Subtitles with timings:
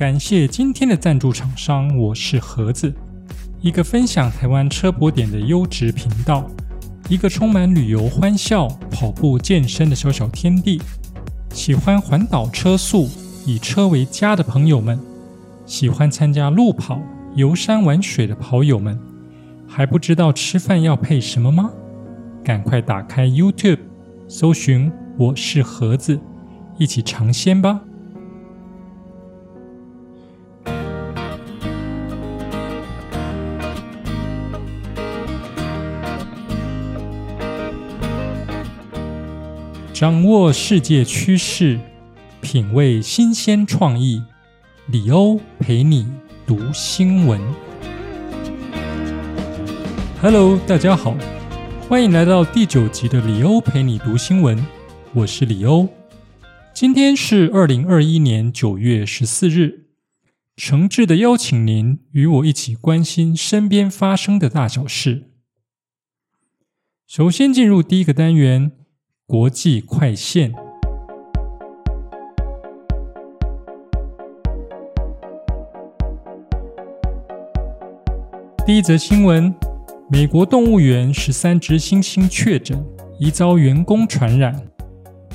[0.00, 2.90] 感谢今天的赞助厂商，我是盒子，
[3.60, 6.50] 一个分享台湾车博点的优质频道，
[7.10, 10.80] 一个充满旅游欢笑、跑步健身的小小天地。
[11.52, 13.10] 喜欢环岛车速、
[13.44, 14.98] 以车为家的朋友们，
[15.66, 16.98] 喜欢参加路跑、
[17.34, 18.98] 游山玩水的跑友们，
[19.68, 21.70] 还不知道吃饭要配什么吗？
[22.42, 23.80] 赶快打开 YouTube，
[24.26, 24.90] 搜寻
[25.20, 26.18] “我是盒子”，
[26.80, 27.82] 一起尝鲜吧！
[40.00, 41.78] 掌握世界趋势，
[42.40, 44.22] 品味新鲜创意。
[44.86, 46.08] 李欧陪你
[46.46, 47.38] 读新闻。
[50.22, 51.14] Hello，大家好，
[51.86, 54.66] 欢迎来到第九集的李欧陪你读新闻。
[55.12, 55.86] 我是李欧，
[56.72, 59.88] 今天是二零二一年九月十四日，
[60.56, 65.26] 诚挚的邀请您与我一起关心身边发生的大小事。
[67.06, 68.79] 首先进入第一个单元。
[69.30, 70.52] 国际快线。
[78.66, 79.54] 第一则新闻：
[80.10, 82.84] 美国动物园十三只猩猩确诊，
[83.20, 84.60] 疑遭员工传染。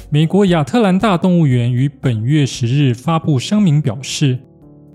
[0.09, 4.39] 美国亚特兰大动物园于本月十日发布声明表示，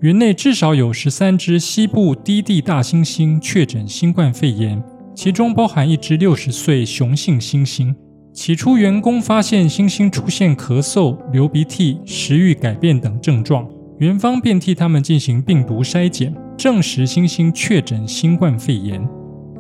[0.03, 7.95] 园内至少有十三只西部低地大猩猩确诊新冠肺炎，其中包含一只六十岁雄性猩猩。
[8.33, 19.07] 起初，员工发现猩猩出现咳嗽、流鼻涕、食欲改变等症状，园方便替他们进行病毒筛检，证实猩猩确诊新冠肺炎。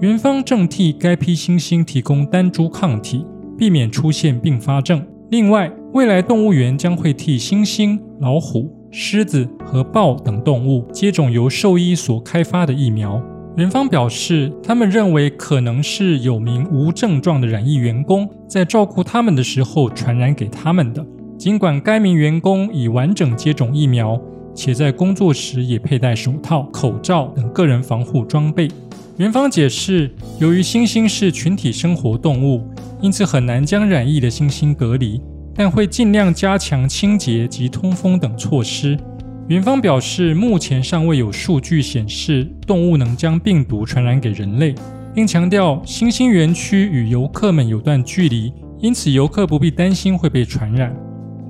[0.00, 3.26] 园方正替该批猩猩提供单株抗体，
[3.58, 5.04] 避免出现并发症。
[5.30, 13.20] 另外，未来动物园将会替猩猩、老虎、狮子和豹等动物接种由兽医所开发的疫苗。
[13.56, 21.04] 园方表示，他们认为可能是有名无症状的染疫员工在照顾他们的时候传染给他们的。
[21.36, 24.18] 尽管该名员工已完整接种疫苗，
[24.54, 28.68] 且在工作时也佩戴手套、口罩等个人防护装备。
[29.16, 32.62] 园方解释，由于猩猩是群体生活动物，
[33.02, 35.20] 因此很难将染疫的猩猩隔离，
[35.54, 38.96] 但会尽量加强清洁及通风等措施。
[39.50, 44.72] 园方表示，目前尚未有数据显示动物能将病毒传染给人类，
[45.12, 50.96] 并强调新兴园区与游客们有段距离，因此游客不必担心会被传染。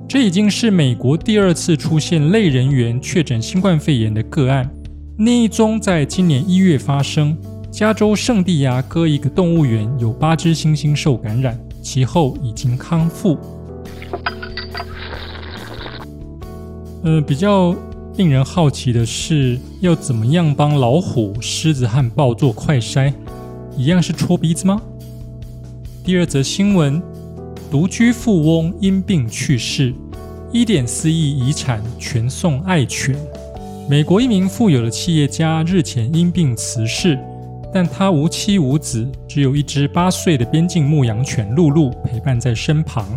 [0.09, 4.67] 这已经是美国第二次出现类人猿确诊新冠肺炎的个案，
[5.19, 7.37] 另一宗在今年一月发生，
[7.69, 13.37] 加州圣地亚哥一个动物园有八只猩猩受感染，其后已经康复。
[17.03, 17.75] 呃，比较。
[18.17, 23.13] 令人好奇的是，要怎么样帮老虎、狮子和豹做快筛？
[23.77, 24.81] 一样是戳鼻子吗？
[26.03, 27.01] 第二则新闻：
[27.71, 29.93] 独居富翁因病去世，
[30.51, 33.15] 一点四亿遗产全送爱犬。
[33.89, 37.17] 美国一名富有的企业家日前因病辞世，
[37.73, 43.07] 但他无妻无子，只有一只八岁的边境牧羊犬露露陪伴在身旁。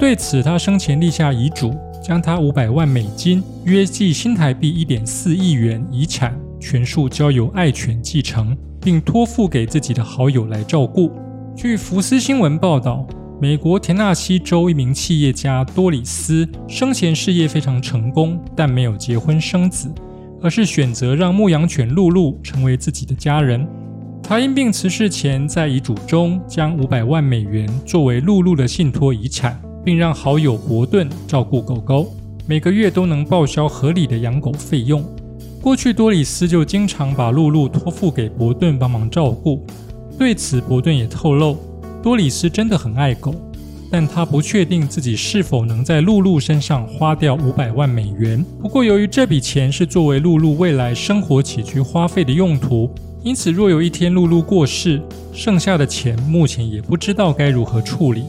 [0.00, 1.74] 对此，他生前立下遗嘱。
[2.08, 11.12] 将他五百万美金（约计新台币一点四亿元）遗产全数交由爱犬继承，并托付给自己的好友来照顾。
[11.54, 13.06] 据福斯新闻报道，
[13.38, 19.92] 美国田纳西州一名企业家多里斯生前事业非常成功，但没有结婚生子，
[20.40, 23.68] 而是选择让牧羊犬露露成为自己的家人。
[24.22, 29.60] 他因病辞世前，在遗嘱中将五百万美元作为露露的信托遗产。
[29.88, 32.14] 并让好友伯顿照顾狗狗，
[32.46, 35.02] 每个月都能报销合理的养狗费用。
[35.62, 39.64] 过去多里斯就经常把露露托付给伯顿帮忙照顾。
[40.18, 41.56] 对此，伯顿也透露，
[42.02, 43.34] 多里斯真的很爱狗，
[43.90, 48.44] 但他不确定自己是否能在露露身上花掉五百万美元。
[48.60, 52.90] 不过，由于这笔钱是作为露露未来生活起居花费的用途，
[53.22, 55.00] 因此若有一天露露过世，
[55.32, 58.24] 剩下的钱目前也不知道该如何处理。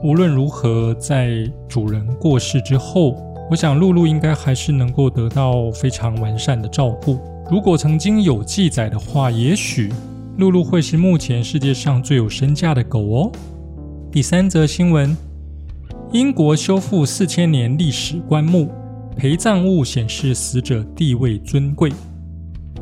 [0.00, 3.16] 无论如何，在主人过世之后，
[3.50, 7.18] 我想露露应该还是能够得到非常完善的照顾。
[7.50, 9.92] 如果曾经有记载的话，也许
[10.36, 13.32] 露露会是目前世界上最有身价的狗哦。
[14.12, 15.16] 第三则新闻：
[16.12, 18.70] 英国修复四千年历史棺木，
[19.16, 21.90] 陪葬物显示死者地位尊贵。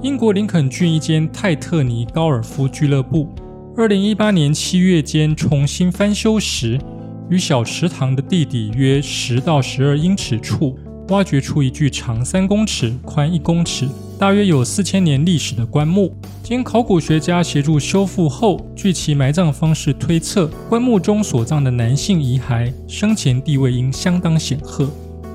[0.03, 3.27] 英国林肯郡一间泰特尼高尔夫俱乐部，
[3.75, 6.79] 二零一八年七月间重新翻修时。
[7.29, 10.79] 于小池塘的地底约十到十二英尺处，
[11.09, 13.89] 挖掘出一具长三公尺、宽一公尺、
[14.19, 16.15] 大约有四千年历史的棺木。
[16.43, 24.89] 经考古学家协助修复后，据其埋葬方式推测，棺木中所葬的男性遗骸生前地位应相当显赫。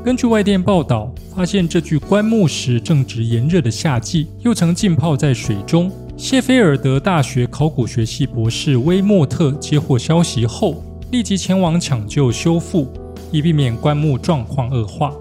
[0.03, 5.91] 根据外电报道，发现这具棺木时正值炎热的夏季，又曾浸泡在水中。
[6.15, 12.87] 谢菲尔德大学考古学系博士威莫特接获消息后，立即前往抢救修复，
[13.31, 15.13] 以避免棺木状况恶化。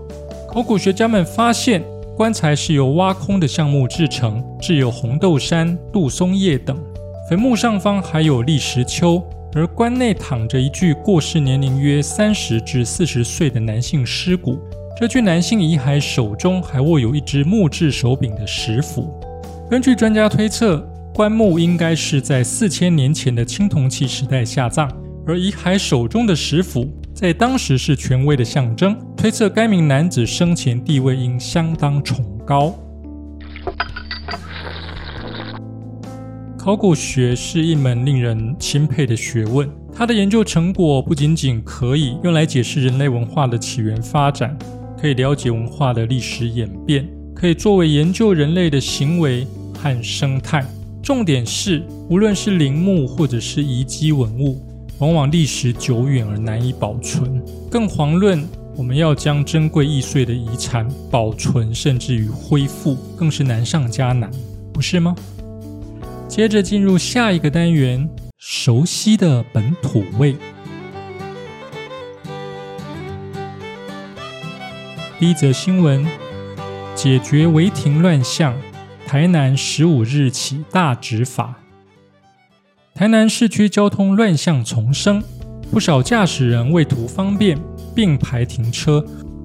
[0.49, 1.83] 考古学家们发现，
[2.17, 6.79] 棺材是由挖空的橡木制成，制有红豆杉、杜松叶等。
[7.29, 9.21] 坟墓上方还有立石丘，
[9.53, 14.59] 而棺内躺着一具过世年龄约三十至四十岁的男性尸骨。
[14.99, 19.13] 这具男性遗骸手中还握有一只木质手柄的石斧。
[19.69, 24.89] 根据专家推测，棺木应该是在四千年前的青铜器时代下葬。
[25.27, 32.75] 而遗骸手中的石斧，在当时是权威的象征，推测该名男子生前地位应相当崇高。
[36.59, 44.57] 考古学是一门令人钦佩的学问，它的研究成果不仅仅可以用来解释人类文化的起源发展，
[45.01, 50.63] 可以了解文化的历史演变，可以作为研究人类的行为和生态。
[51.03, 54.61] 重点是，无论是陵墓或者是遗迹文物。
[55.01, 64.31] 往往历史久远而难以保存，更遑论我们要将珍贵易碎的遗产保存，甚至于恢复，更是难上加难，
[64.75, 65.17] 不是吗？
[66.29, 70.37] 接着进入下一个单元，熟悉的本土味。
[75.19, 76.07] 第一则新闻：
[76.95, 78.55] 解决违停乱象，
[79.07, 81.57] 台南十五日起大执法。
[83.01, 85.23] 台南市区交通乱象丛生，
[85.71, 87.59] 不少驾驶人为图方便
[87.95, 89.03] 并排停车，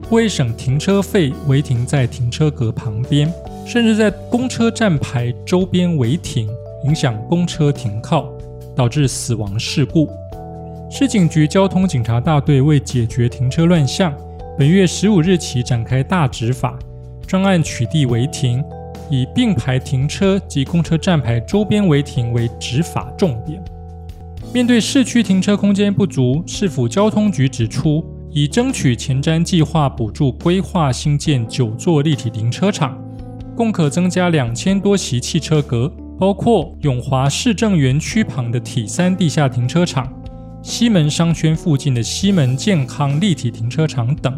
[0.09, 3.33] 为省停车费，违停在停车格旁边，
[3.65, 6.49] 甚至在公车站牌周边违停，
[6.83, 8.29] 影响公车停靠，
[8.75, 10.09] 导致死亡事故。
[10.91, 14.13] 市警局交通警察大队为解决停车乱象，
[14.57, 16.77] 本月十五日起展开大执法
[17.25, 18.61] 专案，取缔违停。
[19.09, 23.63] 以并排停车及公车站牌周边违停为执法重点。
[24.53, 32.97] 面对市区停车空间不足，市府交通局指出，已争取前瞻计划补助，规划新建九座立体停车场，
[33.55, 40.11] 共可增加两千多席汽车格，包括永华市政园区旁的体三地下停车场、
[40.63, 44.37] 西门商圈附近的西门健康立体停车场等。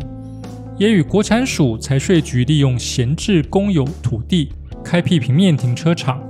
[0.78, 4.52] 也与国产署财税局利用闲置公有土地
[4.84, 6.22] 开辟平面停车场，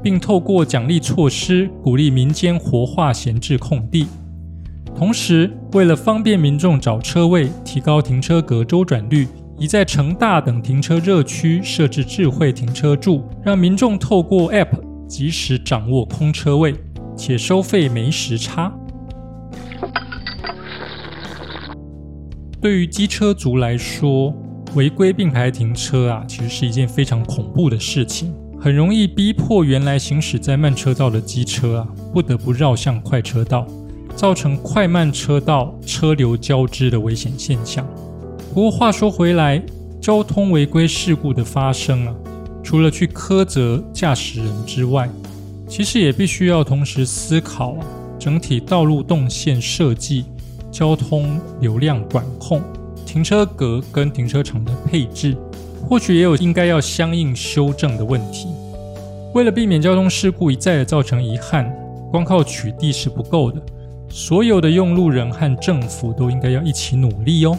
[0.00, 4.06] 并透过奖励措施鼓励民间活化闲置空地。
[4.94, 9.26] 同时，为了方便民众找车位，提高停车格周转率，
[9.58, 14.68] 已在城大等停车热区设置智慧停车柱，让民众透过 App
[15.08, 16.74] 及时掌握空车位，
[17.16, 18.72] 且收费没时差。
[22.66, 24.34] 对于机车族来说，
[24.74, 33.64] 违规并排停车啊，其实是一件非常恐怖的事情，很容易逼迫原来行驶在慢车道的机车啊，不得不绕向快车道，
[34.16, 37.86] 造成快慢车道车流交织的危险现象。
[38.52, 39.62] 不过话说回来，
[40.00, 42.14] 交通违规事故的发生啊，
[42.64, 45.08] 除了去苛责驾驶人之外，
[45.68, 47.76] 其实也必须要同时思考，
[48.18, 50.24] 整体道路动线设计。
[50.76, 52.60] 交通流量管控、
[53.06, 55.34] 停车格跟停车场的配置，
[55.88, 58.48] 或许也有应该要相应修正的问题。
[59.32, 61.74] 为了避免交通事故一再的造成遗憾，
[62.10, 63.58] 光靠取缔是不够的，
[64.10, 67.56] 所有的用路人和政府都应该要一起努力哦。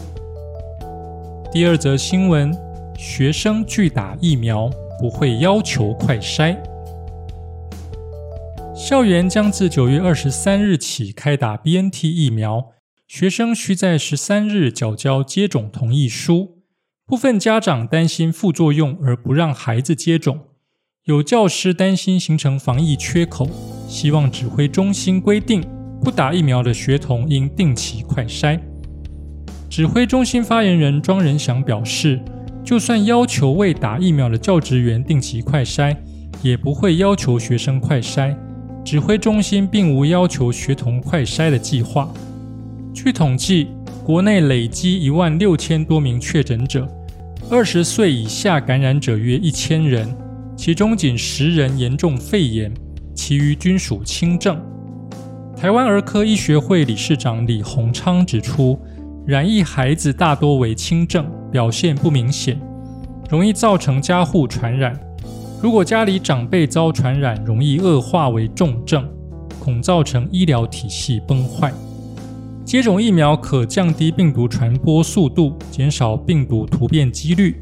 [1.50, 2.56] 第二则新闻：
[2.96, 4.70] 学生拒打疫苗，
[5.00, 6.56] 不会要求快筛。
[8.76, 12.64] 校园将自九月二十三日起开打 BNT 疫苗。
[13.08, 16.58] 学生需在十三日缴交接种同意书。
[17.06, 20.40] 部分家长担心副作用而不让孩子接种，
[21.04, 23.48] 有教师担心形成防疫缺口，
[23.88, 25.64] 希望指挥中心规定
[26.04, 28.60] 不打疫苗的学童应定期快筛。
[29.70, 32.20] 指挥中心发言人庄仁祥表示，
[32.62, 35.96] 就算要求未打疫苗的教职员定期快筛，
[36.42, 38.36] 也不会要求学生快筛。
[38.84, 42.12] 指挥中心并无要求学童快筛的计划。
[43.00, 43.68] 据统计，
[44.04, 46.84] 国内累积一万六千多名确诊者，
[47.48, 50.12] 二十岁以下感染者约一千人，
[50.56, 52.74] 其中仅十人严重肺炎，
[53.14, 54.60] 其余均属轻症。
[55.56, 58.76] 台湾儿科医学会理事长李鸿昌指出，
[59.24, 62.60] 染疫孩子大多为轻症，表现不明显，
[63.30, 64.98] 容易造成家户传染。
[65.62, 69.08] 如果家里长辈遭传染，容易恶化为重症，
[69.60, 71.72] 恐造成医疗体系崩坏。
[72.68, 77.56] 接种疫苗可降低病毒传播速度，减少病毒突变几率。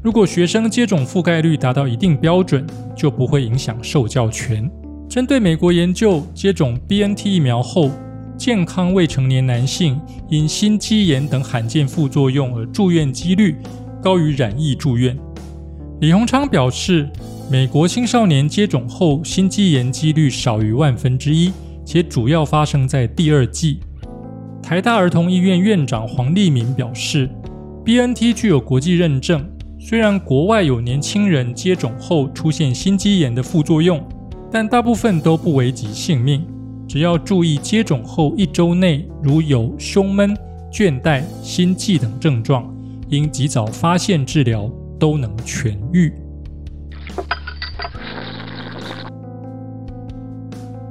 [0.00, 2.64] 如果学生接种覆盖率达到一定标准，
[2.96, 4.70] 就不会影响受教权。
[5.08, 7.90] 针对美国研究，接种 BNT 疫苗后，
[8.38, 10.00] 健康未成年男性
[10.30, 13.56] 因心肌炎等罕见副作用而住院几率
[14.00, 15.18] 高于染疫住院。
[16.00, 17.10] 李鸿昌表示，
[17.50, 21.52] 美国青少年接种后心肌炎几率少于万分之一，
[21.84, 23.80] 且主要发生在第二季。
[24.62, 27.28] 台大儿童医院院长黄立明表示
[27.84, 29.44] ，BNT 具有国际认证。
[29.78, 34.02] 虽然国外有年轻人接种后出现心肌炎的副作用，
[34.50, 36.46] 但大部分都不危及性命。
[36.88, 40.34] 只要注意接种后一周内如有胸闷、
[40.72, 42.72] 倦怠、心悸等症状，
[43.08, 46.12] 应及早发现治疗，都能痊愈。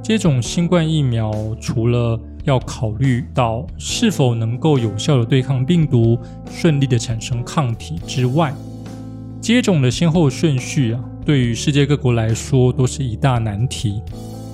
[0.03, 6.17] 接种新冠疫苗，除了要考虑到是否能够有效的对抗病毒，
[6.49, 8.53] 顺利的产生抗体之外，
[9.39, 14.01] 接种的先后顺序啊，对于世界各国来说都是一大难题。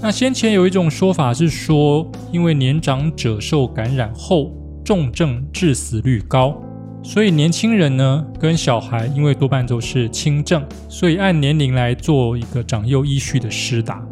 [0.01, 4.51] 那先前有一种说法是说，因为年长者受感染后
[4.85, 6.55] 重症致死率高，
[7.01, 14.05] 所以年轻人呢跟小孩因为多半都是轻症，所以按年龄来做一个长幼依序的施打。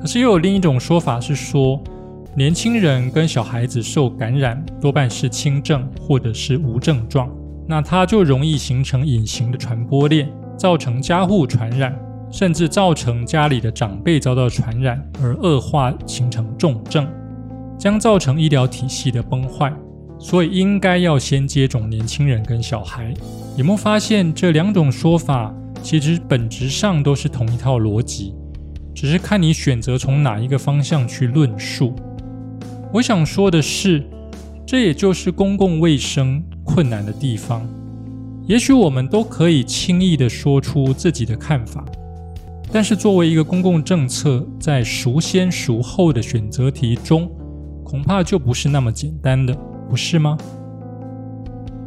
[0.00, 1.78] 可是又有另一种说法是说，
[2.34, 7.30] 年轻人跟小孩子受感染多半是轻症或者是无症状。
[7.68, 11.94] 那它就容易形成隐形的传播链，造成家户传染，
[12.30, 17.06] 甚至造成家里的长辈遭到传染而恶化形成重症，
[17.78, 19.70] 将造成医疗体系的崩坏。
[20.18, 23.12] 所以应该要先接种年轻人跟小孩。
[23.56, 28.34] 有没有发现这两种说法其实本质上都是同一套逻辑，
[28.94, 31.94] 只是看你选择从哪一个方向去论述。
[32.92, 34.04] 我想说的是，
[34.66, 36.42] 这也就是公共卫生。
[36.64, 37.68] 困难的地方，
[38.46, 41.84] 也许我们都可以轻易的说出自己的看法，
[42.70, 47.28] 但是作为一个公共政策，在孰先孰后的选择题中，
[47.82, 49.52] 恐怕就不是那么简单的，
[49.90, 50.38] 不是吗？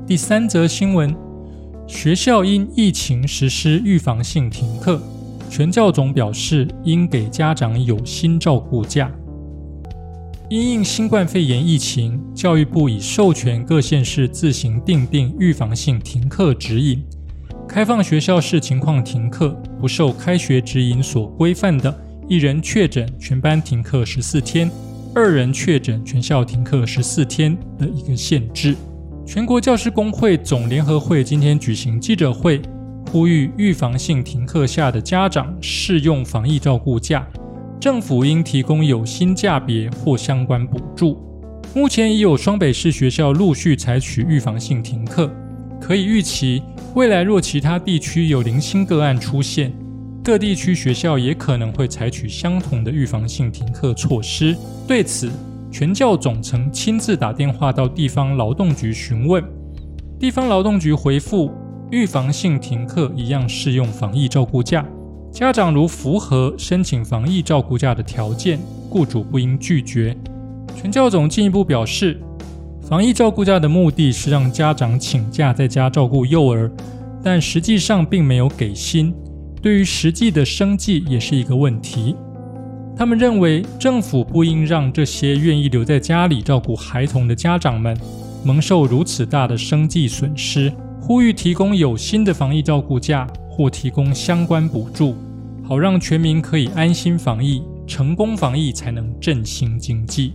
[0.06, 1.16] 第三则新闻：
[1.88, 5.02] 学校因疫情实施预防性停课，
[5.50, 9.10] 全教总表示应给家长有薪照顾假。
[10.48, 17.04] 因应新冠肺炎疫情，教育部已授权各县市自行订定预防性停课指引。
[17.68, 22.00] 开放学校视情况停课，不受开学指引所规范的，
[22.30, 24.70] 一人确诊全班停课十四天，
[25.16, 28.76] 二人确诊全校停课十四天的一个限制。
[29.26, 32.62] 全国教师工会总联合会今天举行记者会，
[33.12, 37.28] 呼吁预防性停课下的家长适用防疫照顾假。
[37.86, 41.22] 政府应提供有薪价别或相关补助。
[41.76, 45.32] 目前已有双北市学校陆续采取预防性停课，
[45.80, 46.64] 可以预期
[46.96, 49.72] 未来若其他地区有零星个案出现，
[50.24, 54.58] 各地区学校也可能会采取相同的预防性停课措施。
[54.88, 55.30] 对此，
[55.72, 59.44] 全教总曾亲自打电话到地方劳动局询问，
[60.20, 61.52] 地方劳动局回复：
[61.92, 64.84] 预防性停课一样适用防疫照顾假。
[65.36, 68.58] 家长如符合申请防疫照顾假的条件，
[68.90, 70.16] 雇主不应拒绝。
[70.74, 72.18] 全教总进一步表示，
[72.82, 76.72] 防疫照顾假的目的是让家长请假在家照顾幼儿，
[77.22, 79.14] 但实际上并没有给薪，
[79.62, 82.16] 对于实际的生计也是一个问题。
[82.96, 87.94] 他们认为政府不应让这些愿意留在家里照顾孩童的家长们
[88.46, 93.28] 蒙受如此大的生计损失，呼吁提供有薪的防疫照顾假。
[93.56, 95.16] 或提供相关补助，
[95.64, 100.34] 好让全民可以安心防疫，成功防疫才能振兴经济。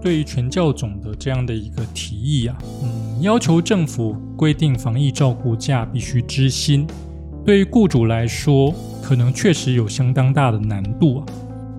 [0.00, 6.86] 对于全教总的这样的一个提议啊，嗯，要求政府规定防疫照顾假必须知薪，
[7.44, 11.26] 对于雇主来说，可能确实有相当大的难度啊。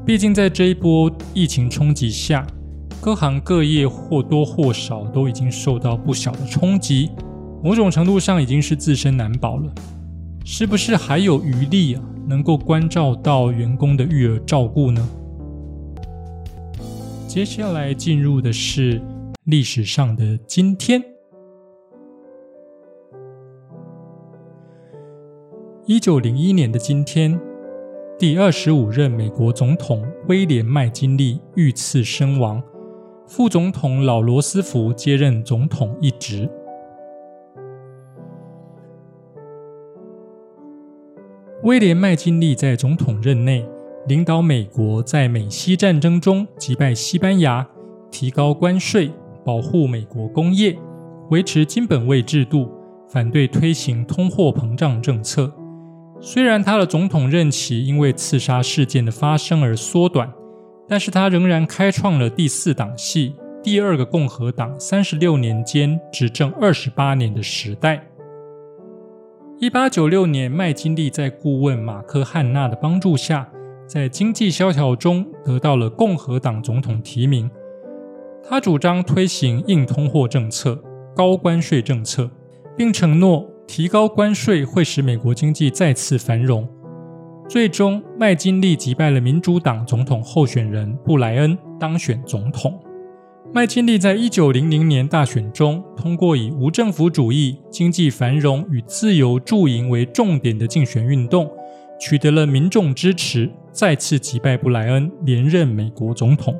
[0.05, 2.45] 毕竟在这一波疫情冲击下。
[3.01, 7.09] 各行各业或多或少都已经受到不小的冲击，
[7.63, 9.71] 某种程度上已经是自身难保了。
[10.43, 15.07] 是不是还有余力啊，能够关照到员工的育儿照顾呢？
[17.25, 19.01] 接下来进入的是
[19.45, 21.01] 历史上的今天，
[25.85, 27.39] 一九零一年的今天，
[28.17, 32.61] 第二十五任美国总统威廉麦金利遇刺身亡，
[33.29, 36.49] 副总统老罗斯福接任总统一职。
[41.61, 43.63] 威廉麦金利在总统任内
[44.07, 47.69] 领导美国在美西战争中击败西班牙，
[48.09, 49.11] 提高关税，
[49.45, 50.75] 保护美国工业，
[51.29, 52.67] 维持金本位制度，
[53.07, 55.53] 反对推行通货膨胀政策。
[56.19, 60.33] 虽然他的总统任期因为刺杀事件的发生而缩短，
[60.89, 68.03] 但是他仍然开创了第四党系第二个共和党三十六年间执政二十八年的时代。
[69.59, 73.47] 一八九六年，麦金利在顾问马克汉纳的帮助下，
[73.85, 77.49] 在经济萧条中得到了共和党总统提名。
[78.43, 80.81] 他主张推行硬通货政策、
[81.15, 82.31] 高关税政策，
[82.75, 83.47] 并承诺。
[83.67, 86.67] 提高关税会使美国经济再次繁荣。
[87.49, 92.79] 最终，麦金利击败了民主党总统候选人布莱恩，当选总统。
[93.51, 101.49] 麦金利在一九零零年大选中，通过以无政府主义、经济繁荣与自由驻营为重点的竞选运动，
[101.99, 106.55] 取得了民众支持，再次击败布莱恩，连任美国总统。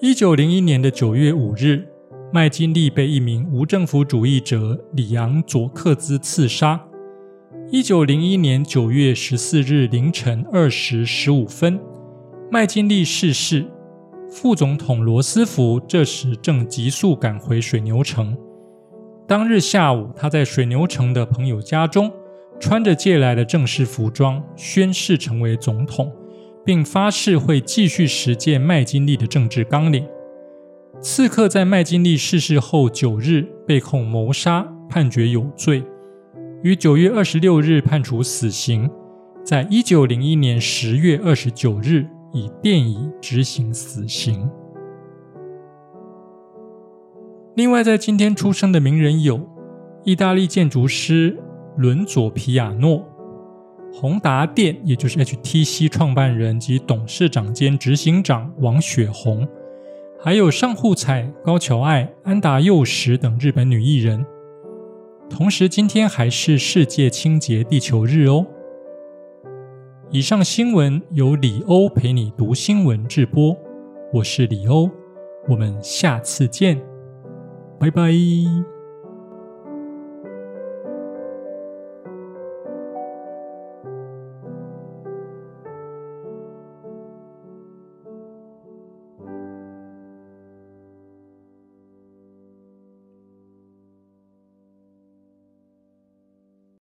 [0.00, 1.86] 一九零一年的九月五日。
[2.32, 6.84] 麦金利被一名无政府主义者里昂·佐克兹刺杀。
[7.74, 11.80] 一九零一年九月十四日凌晨二时十五分，
[12.48, 13.66] 麦金利逝世。
[14.30, 18.38] 副总统罗斯福这时正急速赶回水牛城。
[19.26, 22.12] 当日下午，他在水牛城的朋友家中，
[22.60, 26.12] 穿着借来的正式服装，宣誓成为总统，
[26.64, 30.06] 并发誓会继续实践麦金利的政治纲领。
[31.00, 35.82] 刺客在麦金利逝世后九日被控谋杀，判决有罪，
[36.64, 38.90] 于九月二十六日判处死刑，
[39.44, 44.48] 在一九零一年十月二十九日以电椅执行死刑。
[47.54, 49.46] 另外，在今天出生的名人有
[50.04, 51.38] 意大利建筑师
[51.76, 53.06] 伦佐皮亚诺、
[53.92, 59.46] 宏达电也就是 HTC 创办人及董事长兼执行长王雪红。
[60.18, 64.24] 还有上户彩、高桥爱、安达佑实等日本女艺人。
[65.34, 68.46] 同时，今天还是世界清洁地球日哦。
[70.12, 73.56] 以上新闻由李欧陪你读新闻直播，
[74.12, 74.88] 我是李欧，
[75.48, 76.80] 我们下次见，
[77.80, 78.12] 拜拜。